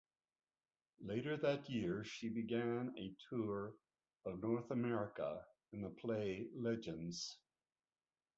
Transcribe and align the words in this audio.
Later 1.01 1.37
that 1.37 1.69
year, 1.69 2.03
she 2.03 2.27
began 2.27 2.95
a 2.97 3.15
tour 3.29 3.75
of 4.25 4.41
North 4.41 4.71
America 4.71 5.45
in 5.73 5.81
the 5.83 5.91
play 5.91 6.47
Legends! 6.55 7.37